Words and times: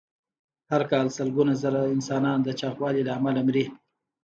هر 0.71 0.81
کال 0.91 1.07
سلګونه 1.17 1.53
زره 1.63 1.81
انسانان 1.95 2.39
د 2.43 2.49
چاغوالي 2.59 3.01
له 3.07 3.11
امله 3.17 3.41
مري. 3.47 3.65